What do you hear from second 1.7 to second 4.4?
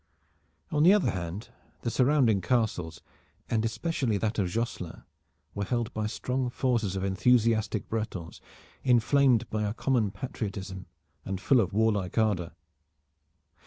the surrounding castles, and especially that